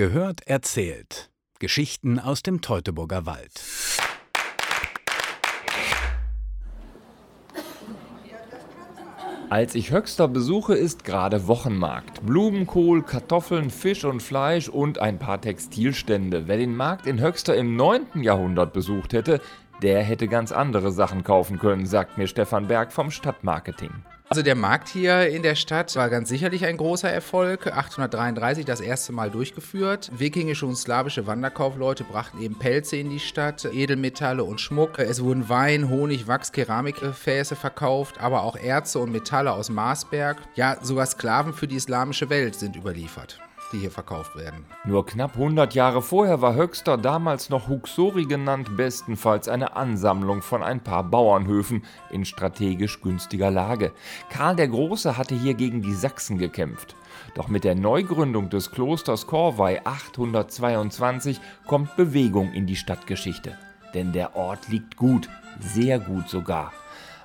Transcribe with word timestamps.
Gehört 0.00 0.46
erzählt. 0.46 1.28
Geschichten 1.58 2.18
aus 2.18 2.42
dem 2.42 2.62
Teutoburger 2.62 3.26
Wald. 3.26 3.62
Als 9.50 9.74
ich 9.74 9.90
Höxter 9.92 10.26
besuche, 10.26 10.74
ist 10.74 11.04
gerade 11.04 11.46
Wochenmarkt. 11.48 12.24
Blumenkohl, 12.24 13.02
Kartoffeln, 13.02 13.68
Fisch 13.68 14.06
und 14.06 14.22
Fleisch 14.22 14.70
und 14.70 14.98
ein 14.98 15.18
paar 15.18 15.38
Textilstände. 15.38 16.48
Wer 16.48 16.56
den 16.56 16.74
Markt 16.74 17.06
in 17.06 17.20
Höxter 17.20 17.54
im 17.54 17.76
9. 17.76 18.22
Jahrhundert 18.22 18.72
besucht 18.72 19.12
hätte, 19.12 19.42
der 19.82 20.02
hätte 20.02 20.28
ganz 20.28 20.50
andere 20.50 20.92
Sachen 20.92 21.24
kaufen 21.24 21.58
können, 21.58 21.84
sagt 21.84 22.16
mir 22.16 22.26
Stefan 22.26 22.68
Berg 22.68 22.94
vom 22.94 23.10
Stadtmarketing. 23.10 23.92
Also 24.32 24.44
der 24.44 24.54
Markt 24.54 24.88
hier 24.88 25.28
in 25.28 25.42
der 25.42 25.56
Stadt 25.56 25.96
war 25.96 26.08
ganz 26.08 26.28
sicherlich 26.28 26.64
ein 26.64 26.76
großer 26.76 27.10
Erfolg. 27.10 27.66
833 27.66 28.64
das 28.64 28.80
erste 28.80 29.10
Mal 29.12 29.28
durchgeführt. 29.28 30.08
Wikingische 30.16 30.66
und 30.66 30.76
slawische 30.76 31.26
Wanderkaufleute 31.26 32.04
brachten 32.04 32.40
eben 32.40 32.56
Pelze 32.56 32.96
in 32.96 33.10
die 33.10 33.18
Stadt, 33.18 33.64
Edelmetalle 33.64 34.44
und 34.44 34.60
Schmuck. 34.60 35.00
Es 35.00 35.20
wurden 35.20 35.48
Wein, 35.48 35.88
Honig, 35.88 36.28
Wachs, 36.28 36.52
Keramikgefäße 36.52 37.56
verkauft, 37.56 38.20
aber 38.20 38.44
auch 38.44 38.54
Erze 38.54 39.00
und 39.00 39.10
Metalle 39.10 39.50
aus 39.50 39.68
Marsberg. 39.68 40.36
Ja, 40.54 40.76
sogar 40.80 41.06
Sklaven 41.06 41.52
für 41.52 41.66
die 41.66 41.74
islamische 41.74 42.30
Welt 42.30 42.54
sind 42.54 42.76
überliefert 42.76 43.40
die 43.72 43.78
hier 43.78 43.90
verkauft 43.90 44.36
werden. 44.36 44.64
Nur 44.84 45.06
knapp 45.06 45.34
100 45.34 45.74
Jahre 45.74 46.02
vorher 46.02 46.40
war 46.40 46.54
Höxter, 46.54 46.96
damals 46.96 47.50
noch 47.50 47.68
Huxori 47.68 48.24
genannt, 48.24 48.76
bestenfalls 48.76 49.48
eine 49.48 49.76
Ansammlung 49.76 50.42
von 50.42 50.62
ein 50.62 50.80
paar 50.80 51.04
Bauernhöfen 51.04 51.84
in 52.10 52.24
strategisch 52.24 53.00
günstiger 53.00 53.50
Lage. 53.50 53.92
Karl 54.30 54.56
der 54.56 54.68
Große 54.68 55.16
hatte 55.16 55.34
hier 55.34 55.54
gegen 55.54 55.82
die 55.82 55.94
Sachsen 55.94 56.38
gekämpft. 56.38 56.96
Doch 57.34 57.48
mit 57.48 57.64
der 57.64 57.74
Neugründung 57.74 58.50
des 58.50 58.70
Klosters 58.70 59.26
Korvey 59.26 59.80
822 59.84 61.40
kommt 61.66 61.96
Bewegung 61.96 62.52
in 62.52 62.66
die 62.66 62.76
Stadtgeschichte. 62.76 63.56
Denn 63.94 64.12
der 64.12 64.36
Ort 64.36 64.68
liegt 64.68 64.96
gut, 64.96 65.28
sehr 65.60 65.98
gut 65.98 66.28
sogar 66.28 66.72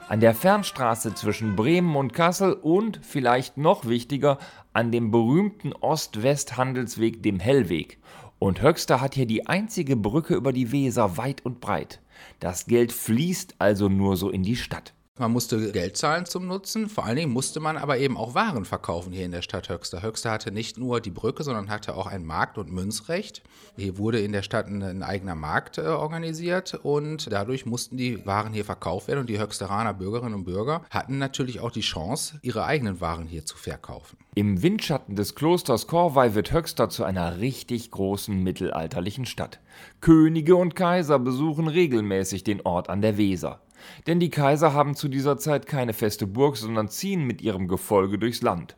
an 0.07 0.19
der 0.19 0.35
Fernstraße 0.35 1.15
zwischen 1.15 1.55
Bremen 1.55 1.95
und 1.95 2.13
Kassel 2.13 2.53
und, 2.53 2.99
vielleicht 3.01 3.57
noch 3.57 3.85
wichtiger, 3.85 4.37
an 4.73 4.91
dem 4.91 5.09
berühmten 5.09 5.73
Ost-West-Handelsweg, 5.73 7.23
dem 7.23 7.39
Hellweg. 7.39 7.97
Und 8.37 8.61
Höxter 8.61 9.01
hat 9.01 9.15
hier 9.15 9.25
die 9.25 9.47
einzige 9.47 9.95
Brücke 9.95 10.35
über 10.35 10.53
die 10.53 10.71
Weser 10.71 11.17
weit 11.17 11.43
und 11.43 11.59
breit. 11.59 12.01
Das 12.39 12.65
Geld 12.65 12.91
fließt 12.91 13.55
also 13.59 13.89
nur 13.89 14.17
so 14.17 14.29
in 14.29 14.43
die 14.43 14.55
Stadt. 14.55 14.93
Man 15.17 15.31
musste 15.31 15.71
Geld 15.71 15.95
zahlen 15.95 16.25
zum 16.25 16.45
Nutzen, 16.45 16.89
vor 16.89 17.05
allen 17.05 17.15
Dingen 17.15 17.31
musste 17.31 17.61
man 17.61 17.77
aber 17.77 17.97
eben 17.99 18.17
auch 18.17 18.33
Waren 18.33 18.65
verkaufen 18.65 19.13
hier 19.13 19.23
in 19.23 19.31
der 19.31 19.43
Stadt 19.43 19.69
Höxter. 19.69 20.01
Höxter 20.01 20.31
hatte 20.31 20.51
nicht 20.51 20.77
nur 20.77 20.99
die 20.99 21.09
Brücke, 21.09 21.45
sondern 21.45 21.69
hatte 21.69 21.95
auch 21.95 22.07
ein 22.07 22.25
Markt- 22.25 22.57
und 22.57 22.69
Münzrecht. 22.69 23.41
Hier 23.77 23.97
wurde 23.97 24.19
in 24.19 24.33
der 24.33 24.41
Stadt 24.41 24.67
ein, 24.67 25.03
eigener 25.03 25.35
Markt 25.35 25.77
äh, 25.77 25.83
organisiert 25.83 26.73
und 26.83 27.31
dadurch 27.31 27.65
mussten 27.65 27.95
die 27.95 28.25
Waren 28.25 28.51
hier 28.51 28.65
verkauft 28.65 29.07
werden 29.07 29.21
und 29.21 29.29
die 29.29 29.39
Höxteraner 29.39 29.93
Bürgerinnen 29.93 30.35
und 30.35 30.43
Bürger 30.43 30.81
hatten 30.89 31.17
natürlich 31.17 31.61
auch 31.61 31.71
die 31.71 31.79
Chance, 31.79 32.39
ihre 32.41 32.65
eigenen 32.65 32.99
Waren 32.99 33.25
hier 33.25 33.45
zu 33.45 33.55
verkaufen. 33.55 34.17
Im 34.35 34.61
Windschatten 34.63 35.15
des 35.15 35.33
Klosters 35.33 35.87
Korvey 35.87 36.35
wird 36.35 36.51
Höxter 36.51 36.89
zu 36.89 37.05
einer 37.05 37.39
richtig 37.39 37.89
großen 37.89 38.37
mittelalterlichen 38.43 39.25
Stadt. 39.25 39.61
Könige 40.01 40.57
und 40.57 40.75
Kaiser 40.75 41.19
besuchen 41.19 41.69
regelmäßig 41.69 42.43
den 42.43 42.59
Ort 42.65 42.89
an 42.89 43.01
der 43.01 43.17
Weser. 43.17 43.61
Denn 44.07 44.19
die 44.19 44.29
Kaiser 44.29 44.73
haben 44.73 44.95
zu 44.95 45.07
dieser 45.07 45.37
Zeit 45.37 45.67
keine 45.67 45.93
feste 45.93 46.27
Burg, 46.27 46.57
sondern 46.57 46.89
ziehen 46.89 47.25
mit 47.25 47.41
ihrem 47.41 47.67
Gefolge 47.67 48.17
durchs 48.17 48.41
Land. 48.41 48.75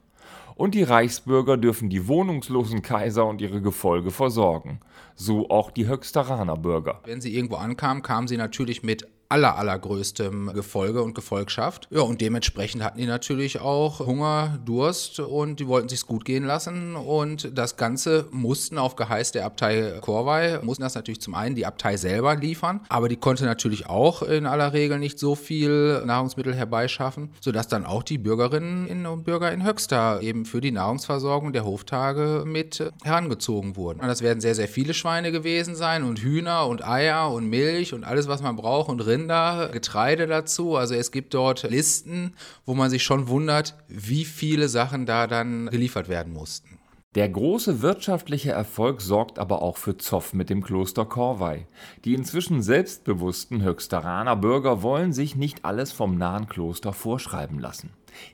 Und 0.55 0.73
die 0.73 0.83
Reichsbürger 0.83 1.55
dürfen 1.55 1.89
die 1.89 2.07
wohnungslosen 2.07 2.81
Kaiser 2.81 3.27
und 3.27 3.41
ihre 3.41 3.61
Gefolge 3.61 4.09
versorgen. 4.09 4.79
So 5.15 5.49
auch 5.49 5.69
die 5.69 5.87
Höxteraner 5.87 6.57
Bürger. 6.57 7.01
Wenn 7.05 7.21
sie 7.21 7.35
irgendwo 7.35 7.57
ankamen, 7.57 8.01
kamen 8.01 8.27
sie 8.27 8.37
natürlich 8.37 8.81
mit 8.81 9.07
aller, 9.29 9.57
allergrößtem 9.57 10.51
Gefolge 10.53 11.03
und 11.03 11.13
Gefolgschaft. 11.13 11.87
Ja, 11.91 12.01
und 12.01 12.21
dementsprechend 12.21 12.83
hatten 12.83 12.97
die 12.97 13.05
natürlich 13.05 13.59
auch 13.59 13.99
Hunger, 13.99 14.59
Durst 14.65 15.19
und 15.19 15.59
die 15.59 15.67
wollten 15.67 15.89
sich's 15.89 16.05
gut 16.05 16.25
gehen 16.25 16.45
lassen. 16.45 16.95
Und 16.95 17.57
das 17.57 17.77
Ganze 17.77 18.27
mussten 18.31 18.77
auf 18.77 18.95
Geheiß 18.95 19.31
der 19.31 19.45
Abtei 19.45 19.99
Korvey, 20.01 20.63
mussten 20.63 20.83
das 20.83 20.95
natürlich 20.95 21.21
zum 21.21 21.35
einen 21.35 21.55
die 21.55 21.65
Abtei 21.65 21.97
selber 21.97 22.35
liefern, 22.35 22.81
aber 22.89 23.09
die 23.09 23.17
konnte 23.17 23.45
natürlich 23.45 23.87
auch 23.87 24.21
in 24.21 24.45
aller 24.45 24.73
Regel 24.73 24.99
nicht 24.99 25.19
so 25.19 25.35
viel 25.35 26.03
Nahrungsmittel 26.05 26.55
herbeischaffen, 26.55 27.31
sodass 27.41 27.67
dann 27.67 27.85
auch 27.85 28.03
die 28.03 28.17
Bürgerinnen 28.17 29.05
und 29.05 29.23
Bürger 29.23 29.51
in 29.51 29.65
Höxter 29.65 30.21
eben 30.21 30.45
für 30.45 30.61
die 30.61 30.71
Nahrungsversorgung 30.71 31.53
der 31.53 31.65
Hoftage 31.65 32.43
mit 32.45 32.91
herangezogen 33.03 33.75
wurden. 33.75 33.99
Und 33.99 34.07
das 34.07 34.21
werden 34.21 34.39
sehr, 34.41 34.55
sehr 34.55 34.67
viele 34.67 34.93
Schweine 34.93 35.31
gewesen 35.31 35.75
sein 35.75 36.03
und 36.03 36.19
Hühner 36.19 36.67
und 36.67 36.85
Eier 36.85 37.31
und 37.31 37.49
Milch 37.49 37.93
und 37.93 38.03
alles, 38.03 38.27
was 38.27 38.41
man 38.41 38.55
braucht 38.55 38.89
und 38.89 39.01
Rind 39.01 39.16
Rinder, 39.17 39.69
Getreide 39.73 40.27
dazu. 40.27 40.75
Also 40.75 40.93
es 40.93 41.11
gibt 41.11 41.33
dort 41.33 41.63
Listen, 41.63 42.33
wo 42.65 42.75
man 42.75 42.89
sich 42.89 43.03
schon 43.03 43.27
wundert, 43.27 43.75
wie 43.87 44.25
viele 44.25 44.69
Sachen 44.69 45.05
da 45.05 45.27
dann 45.27 45.67
geliefert 45.67 46.07
werden 46.07 46.33
mussten. 46.33 46.77
Der 47.15 47.29
große 47.29 47.81
wirtschaftliche 47.81 48.51
Erfolg 48.51 49.01
sorgt 49.01 49.39
aber 49.39 49.63
auch 49.63 49.77
für 49.77 49.97
Zoff 49.97 50.33
mit 50.33 50.51
dem 50.51 50.61
Kloster 50.61 51.05
Korvey. 51.05 51.65
Die 52.05 52.13
inzwischen 52.13 52.61
selbstbewussten 52.61 53.63
Höxteraner 53.63 54.35
Bürger 54.35 54.83
wollen 54.83 55.13
sich 55.13 55.35
nicht 55.35 55.65
alles 55.65 55.91
vom 55.91 56.17
nahen 56.17 56.47
Kloster 56.47 56.93
vorschreiben 56.93 57.57
lassen. 57.57 57.89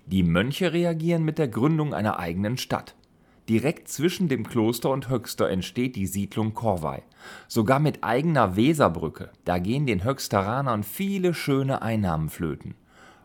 Die 0.05 0.23
Mönche 0.23 0.73
reagieren 0.73 1.23
mit 1.23 1.37
der 1.37 1.47
Gründung 1.47 1.93
einer 1.93 2.19
eigenen 2.19 2.57
Stadt. 2.57 2.93
Direkt 3.49 3.89
zwischen 3.89 4.29
dem 4.29 4.47
Kloster 4.47 4.89
und 4.89 5.09
Höxter 5.09 5.49
entsteht 5.49 5.95
die 5.95 6.07
Siedlung 6.07 6.53
Korvey. 6.53 7.03
Sogar 7.47 7.79
mit 7.79 8.03
eigener 8.03 8.55
Weserbrücke. 8.55 9.31
Da 9.45 9.59
gehen 9.59 9.85
den 9.85 10.03
Höxteranern 10.03 10.83
viele 10.83 11.33
schöne 11.33 11.81
Einnahmen 11.81 12.29
flöten. 12.29 12.75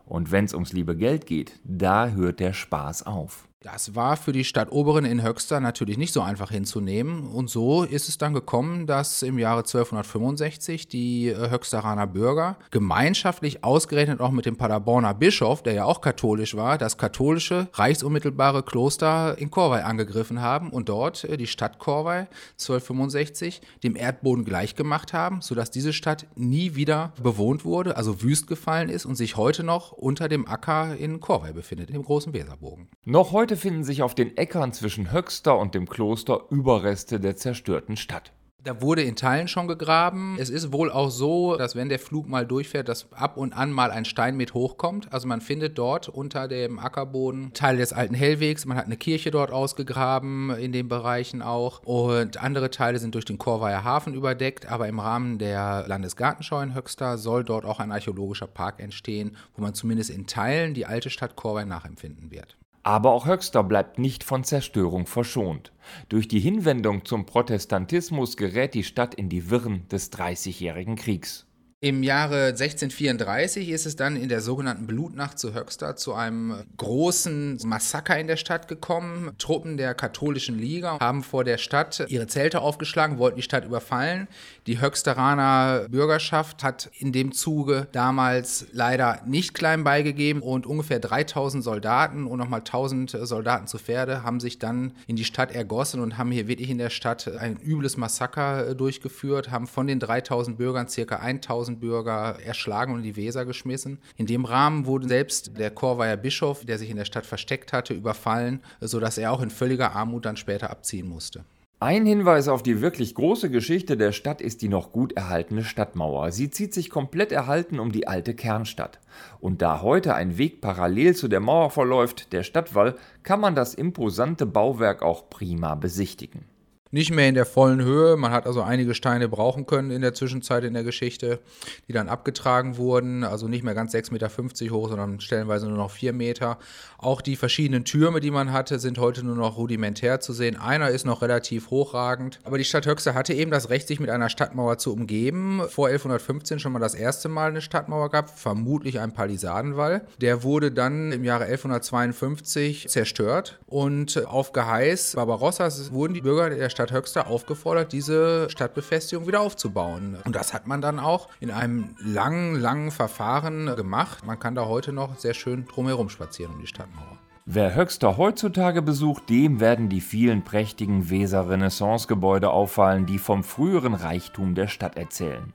Und 0.05 0.31
wenn's 0.31 0.53
ums 0.53 0.73
liebe 0.73 0.95
Geld 0.95 1.25
geht, 1.25 1.59
da 1.63 2.09
hört 2.09 2.39
der 2.39 2.53
Spaß 2.53 3.05
auf. 3.05 3.48
Das 3.61 3.93
war 3.93 4.15
für 4.15 4.31
die 4.31 4.45
Stadt 4.45 4.71
Oberen 4.71 5.03
in 5.03 5.21
Höxter 5.21 5.59
natürlich 5.59 5.97
nicht 5.97 6.13
so 6.13 6.21
einfach 6.21 6.49
hinzunehmen. 6.49 7.27
Und 7.27 7.49
so 7.49 7.83
ist 7.83 8.07
es 8.07 8.17
dann 8.17 8.33
gekommen, 8.33 8.87
dass 8.87 9.21
im 9.21 9.37
Jahre 9.37 9.59
1265 9.59 10.87
die 10.87 11.27
äh, 11.27 11.49
Höxteraner 11.49 12.07
Bürger 12.07 12.55
gemeinschaftlich 12.71 13.65
ausgerechnet 13.65 14.21
auch 14.21 14.31
mit 14.31 14.45
dem 14.45 14.55
Paderborner 14.55 15.13
Bischof, 15.13 15.61
der 15.61 15.73
ja 15.73 15.83
auch 15.83 15.99
katholisch 15.99 16.55
war, 16.55 16.77
das 16.77 16.97
katholische 16.97 17.67
reichsunmittelbare 17.73 18.63
Kloster 18.63 19.37
in 19.37 19.51
Korvey 19.51 19.81
angegriffen 19.81 20.41
haben 20.41 20.69
und 20.69 20.87
dort 20.87 21.25
äh, 21.25 21.35
die 21.35 21.47
Stadt 21.47 21.79
Korvey 21.79 22.27
1265 22.51 23.59
dem 23.83 23.97
Erdboden 23.97 24.45
gleichgemacht 24.45 25.11
haben, 25.11 25.41
sodass 25.41 25.69
diese 25.69 25.91
Stadt 25.91 26.27
nie 26.35 26.75
wieder 26.75 27.11
bewohnt 27.21 27.65
wurde, 27.65 27.97
also 27.97 28.23
wüst 28.23 28.47
gefallen 28.47 28.87
ist 28.87 29.05
und 29.05 29.15
sich 29.15 29.35
heute 29.35 29.65
noch 29.65 29.91
unter 29.91 30.29
dem 30.29 30.47
Acker 30.47 30.95
in 30.95 31.19
Korvey 31.19 31.51
befindet, 31.51 31.89
im 31.89 32.03
großen 32.03 32.31
Weserbogen. 32.31 32.87
Noch 33.03 33.33
heute 33.33 33.48
Heute 33.49 33.61
finden 33.61 33.83
sich 33.83 34.03
auf 34.03 34.13
den 34.13 34.37
Äckern 34.37 34.73
zwischen 34.73 35.11
Höxter 35.11 35.57
und 35.57 35.73
dem 35.73 35.89
Kloster 35.89 36.41
Überreste 36.51 37.19
der 37.19 37.35
zerstörten 37.35 37.97
Stadt. 37.97 38.31
Da 38.63 38.79
wurde 38.79 39.01
in 39.01 39.15
Teilen 39.15 39.47
schon 39.47 39.67
gegraben. 39.67 40.37
Es 40.39 40.51
ist 40.51 40.71
wohl 40.71 40.91
auch 40.91 41.09
so, 41.09 41.57
dass 41.57 41.75
wenn 41.75 41.89
der 41.89 41.97
Flug 41.97 42.29
mal 42.29 42.45
durchfährt, 42.45 42.87
dass 42.87 43.11
ab 43.11 43.37
und 43.37 43.53
an 43.53 43.71
mal 43.71 43.89
ein 43.89 44.05
Stein 44.05 44.37
mit 44.37 44.53
hochkommt. 44.53 45.11
Also 45.11 45.27
man 45.27 45.41
findet 45.41 45.79
dort 45.79 46.09
unter 46.09 46.47
dem 46.47 46.77
Ackerboden 46.77 47.51
Teile 47.55 47.79
des 47.79 47.91
alten 47.91 48.13
Hellwegs. 48.13 48.67
Man 48.67 48.77
hat 48.77 48.85
eine 48.85 48.97
Kirche 48.97 49.31
dort 49.31 49.49
ausgegraben, 49.49 50.51
in 50.51 50.71
den 50.71 50.87
Bereichen 50.87 51.41
auch. 51.41 51.81
Und 51.83 52.37
andere 52.37 52.69
Teile 52.69 52.99
sind 52.99 53.15
durch 53.15 53.25
den 53.25 53.39
Korweier 53.39 53.83
Hafen 53.83 54.13
überdeckt. 54.13 54.67
Aber 54.67 54.87
im 54.87 54.99
Rahmen 54.99 55.39
der 55.39 55.85
Landesgartenschau 55.87 56.61
in 56.61 56.75
Höxter 56.75 57.17
soll 57.17 57.43
dort 57.43 57.65
auch 57.65 57.79
ein 57.79 57.91
archäologischer 57.91 58.45
Park 58.45 58.79
entstehen, 58.79 59.35
wo 59.55 59.63
man 59.63 59.73
zumindest 59.73 60.11
in 60.11 60.27
Teilen 60.27 60.75
die 60.75 60.85
alte 60.85 61.09
Stadt 61.09 61.35
Korwei 61.35 61.65
nachempfinden 61.65 62.29
wird. 62.29 62.55
Aber 62.89 63.11
auch 63.11 63.27
Höxter 63.27 63.63
bleibt 63.63 63.99
nicht 63.99 64.23
von 64.23 64.43
Zerstörung 64.43 65.05
verschont. 65.05 65.71
Durch 66.09 66.27
die 66.27 66.39
Hinwendung 66.39 67.05
zum 67.05 67.27
Protestantismus 67.27 68.35
gerät 68.35 68.73
die 68.73 68.83
Stadt 68.83 69.13
in 69.13 69.29
die 69.29 69.51
Wirren 69.51 69.87
des 69.89 70.09
Dreißigjährigen 70.09 70.95
Kriegs. 70.95 71.45
Im 71.81 72.03
Jahre 72.03 72.47
1634 72.47 73.69
ist 73.69 73.85
es 73.85 73.95
dann 73.95 74.17
in 74.17 74.27
der 74.27 74.41
sogenannten 74.41 74.85
Blutnacht 74.85 75.39
zu 75.39 75.53
Höxter 75.53 75.95
zu 75.95 76.13
einem 76.13 76.55
großen 76.75 77.57
Massaker 77.63 78.19
in 78.19 78.27
der 78.27 78.35
Stadt 78.35 78.67
gekommen. 78.67 79.31
Truppen 79.37 79.77
der 79.77 79.93
katholischen 79.93 80.59
Liga 80.59 80.99
haben 80.99 81.23
vor 81.23 81.45
der 81.45 81.57
Stadt 81.57 82.03
ihre 82.09 82.27
Zelte 82.27 82.59
aufgeschlagen, 82.59 83.17
wollten 83.17 83.37
die 83.37 83.43
Stadt 83.43 83.63
überfallen. 83.63 84.27
Die 84.67 84.81
Höxteraner 84.81 85.87
Bürgerschaft 85.87 86.65
hat 86.65 86.91
in 86.97 87.13
dem 87.13 87.31
Zuge 87.31 87.87
damals 87.93 88.67
leider 88.73 89.21
nicht 89.25 89.53
klein 89.53 89.85
beigegeben 89.85 90.41
und 90.41 90.67
ungefähr 90.67 90.99
3000 90.99 91.63
Soldaten 91.63 92.27
und 92.27 92.39
nochmal 92.39 92.59
1000 92.59 93.19
Soldaten 93.21 93.67
zu 93.67 93.77
Pferde 93.77 94.23
haben 94.23 94.41
sich 94.41 94.59
dann 94.59 94.91
in 95.07 95.15
die 95.15 95.23
Stadt 95.23 95.53
ergossen 95.53 96.01
und 96.01 96.17
haben 96.17 96.31
hier 96.31 96.49
wirklich 96.49 96.69
in 96.71 96.77
der 96.77 96.89
Stadt 96.89 97.29
ein 97.39 97.55
übles 97.55 97.95
Massaker 97.95 98.75
durchgeführt, 98.75 99.49
haben 99.49 99.65
von 99.65 99.87
den 99.87 100.01
3000 100.01 100.57
Bürgern 100.57 100.89
circa 100.89 101.15
1000 101.15 101.68
1000 101.69 101.79
Bürger 101.79 102.37
erschlagen 102.43 102.93
und 102.93 102.99
in 102.99 103.03
die 103.03 103.15
Weser 103.15 103.45
geschmissen. 103.45 103.99
In 104.17 104.25
dem 104.25 104.45
Rahmen 104.45 104.85
wurde 104.85 105.07
selbst 105.07 105.57
der 105.57 105.71
Chorweier 105.71 106.17
Bischof, 106.17 106.65
der 106.65 106.77
sich 106.77 106.89
in 106.89 106.97
der 106.97 107.05
Stadt 107.05 107.25
versteckt 107.25 107.73
hatte, 107.73 107.93
überfallen, 107.93 108.61
sodass 108.81 109.17
er 109.17 109.31
auch 109.31 109.41
in 109.41 109.49
völliger 109.49 109.95
Armut 109.95 110.25
dann 110.25 110.37
später 110.37 110.69
abziehen 110.69 111.07
musste. 111.07 111.43
Ein 111.81 112.05
Hinweis 112.05 112.49
auf 112.49 112.61
die 112.61 112.81
wirklich 112.81 113.15
große 113.15 113.49
Geschichte 113.49 113.95
der 113.95 114.11
Stadt 114.11 114.41
ist 114.41 114.61
die 114.61 114.67
noch 114.67 114.91
gut 114.91 115.13
erhaltene 115.13 115.63
Stadtmauer. 115.63 116.33
Sie 116.33 116.49
zieht 116.49 116.73
sich 116.73 116.89
komplett 116.89 117.31
erhalten 117.31 117.79
um 117.79 117.93
die 117.93 118.05
alte 118.05 118.33
Kernstadt. 118.33 118.99
Und 119.39 119.61
da 119.61 119.81
heute 119.81 120.13
ein 120.13 120.37
Weg 120.37 120.59
parallel 120.59 121.15
zu 121.15 121.29
der 121.29 121.39
Mauer 121.39 121.69
verläuft, 121.69 122.33
der 122.33 122.43
Stadtwall, 122.43 122.95
kann 123.23 123.39
man 123.39 123.55
das 123.55 123.75
imposante 123.75 124.45
Bauwerk 124.45 125.01
auch 125.01 125.29
prima 125.29 125.75
besichtigen 125.75 126.43
nicht 126.91 127.11
mehr 127.11 127.27
in 127.27 127.35
der 127.35 127.45
vollen 127.45 127.81
Höhe. 127.81 128.17
Man 128.17 128.31
hat 128.31 128.47
also 128.47 128.61
einige 128.61 128.95
Steine 128.95 129.29
brauchen 129.29 129.65
können 129.65 129.91
in 129.91 130.01
der 130.01 130.13
Zwischenzeit 130.13 130.63
in 130.63 130.73
der 130.73 130.83
Geschichte, 130.83 131.39
die 131.87 131.93
dann 131.93 132.09
abgetragen 132.09 132.77
wurden. 132.77 133.23
Also 133.23 133.47
nicht 133.47 133.63
mehr 133.63 133.75
ganz 133.75 133.93
6,50 133.93 134.11
Meter 134.11 134.75
hoch, 134.75 134.89
sondern 134.89 135.19
stellenweise 135.19 135.67
nur 135.67 135.77
noch 135.77 135.91
4 135.91 136.13
Meter. 136.13 136.57
Auch 136.97 137.21
die 137.21 137.35
verschiedenen 137.35 137.85
Türme, 137.85 138.19
die 138.19 138.31
man 138.31 138.51
hatte, 138.51 138.79
sind 138.79 138.97
heute 138.97 139.23
nur 139.23 139.35
noch 139.35 139.57
rudimentär 139.57 140.19
zu 140.19 140.33
sehen. 140.33 140.55
Einer 140.57 140.89
ist 140.89 141.05
noch 141.05 141.21
relativ 141.21 141.69
hochragend. 141.69 142.39
Aber 142.43 142.57
die 142.57 142.63
Stadt 142.63 142.87
Höxter 142.87 143.13
hatte 143.13 143.33
eben 143.33 143.51
das 143.51 143.69
Recht, 143.69 143.87
sich 143.87 143.99
mit 143.99 144.09
einer 144.09 144.29
Stadtmauer 144.29 144.77
zu 144.79 144.91
umgeben. 144.91 145.61
Vor 145.69 145.87
1115 145.87 146.59
schon 146.59 146.71
mal 146.71 146.79
das 146.79 146.95
erste 146.95 147.29
Mal 147.29 147.49
eine 147.49 147.61
Stadtmauer 147.61 148.09
gab, 148.09 148.29
vermutlich 148.29 148.99
ein 148.99 149.13
Palisadenwall. 149.13 150.01
Der 150.19 150.43
wurde 150.43 150.71
dann 150.71 151.11
im 151.11 151.23
Jahre 151.23 151.45
1152 151.45 152.87
zerstört 152.87 153.59
und 153.67 154.25
auf 154.25 154.53
Geheiß 154.53 155.13
Barbarossas 155.15 155.91
wurden 155.91 156.13
die 156.13 156.21
Bürger 156.21 156.49
der 156.49 156.69
Stadt 156.69 156.78
Stadt 156.79 156.93
Höxter 156.93 157.27
aufgefordert, 157.27 157.91
diese 157.91 158.49
Stadtbefestigung 158.49 159.27
wieder 159.27 159.41
aufzubauen. 159.41 160.17
Und 160.23 160.33
das 160.33 160.53
hat 160.53 160.65
man 160.65 160.79
dann 160.79 160.97
auch 160.97 161.27
in 161.41 161.51
einem 161.51 161.93
langen, 162.01 162.55
langen 162.55 162.91
Verfahren 162.91 163.75
gemacht. 163.75 164.25
Man 164.25 164.39
kann 164.39 164.55
da 164.55 164.65
heute 164.65 164.93
noch 164.93 165.17
sehr 165.17 165.33
schön 165.33 165.65
drumherum 165.65 166.07
spazieren 166.07 166.53
um 166.53 166.61
die 166.61 166.67
Stadtmauer. 166.67 167.17
Wer 167.45 167.75
Höxter 167.75 168.15
heutzutage 168.15 168.81
besucht, 168.81 169.29
dem 169.29 169.59
werden 169.59 169.89
die 169.89 169.99
vielen 169.99 170.45
prächtigen 170.45 171.09
Weser-Renaissance-Gebäude 171.09 172.49
auffallen, 172.49 173.05
die 173.05 173.17
vom 173.17 173.43
früheren 173.43 173.93
Reichtum 173.93 174.55
der 174.55 174.67
Stadt 174.67 174.95
erzählen. 174.95 175.51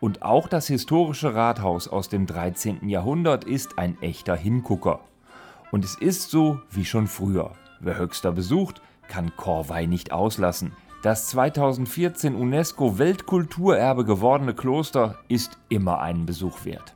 Und 0.00 0.20
auch 0.20 0.46
das 0.46 0.66
historische 0.66 1.34
Rathaus 1.34 1.88
aus 1.88 2.10
dem 2.10 2.26
13. 2.26 2.86
Jahrhundert 2.86 3.44
ist 3.44 3.78
ein 3.78 3.96
echter 4.02 4.36
Hingucker. 4.36 5.00
Und 5.72 5.86
es 5.86 5.94
ist 5.94 6.30
so 6.30 6.60
wie 6.70 6.84
schon 6.84 7.06
früher. 7.06 7.52
Wer 7.80 7.96
Höxter 7.96 8.32
besucht, 8.32 8.82
kann 9.08 9.34
Korvey 9.36 9.86
nicht 9.86 10.12
auslassen. 10.12 10.72
Das 11.02 11.28
2014 11.28 12.34
UNESCO-Weltkulturerbe 12.34 14.04
gewordene 14.04 14.54
Kloster 14.54 15.18
ist 15.28 15.58
immer 15.68 16.00
einen 16.00 16.26
Besuch 16.26 16.64
wert. 16.64 16.94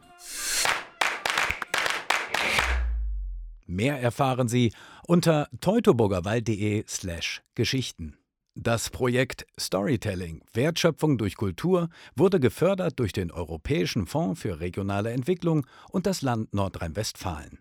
Mehr 3.67 4.01
erfahren 4.01 4.49
Sie 4.49 4.73
unter 5.07 5.49
teutoburgerwald.de/slash 5.61 7.43
Geschichten. 7.55 8.17
Das 8.57 8.91
Projekt 8.91 9.47
Storytelling 9.59 10.43
Wertschöpfung 10.53 11.19
durch 11.19 11.37
Kultur 11.37 11.89
wurde 12.17 12.41
gefördert 12.41 12.99
durch 12.99 13.13
den 13.13 13.31
Europäischen 13.31 14.07
Fonds 14.07 14.41
für 14.41 14.59
regionale 14.59 15.13
Entwicklung 15.13 15.67
und 15.91 16.07
das 16.07 16.21
Land 16.21 16.53
Nordrhein-Westfalen. 16.53 17.61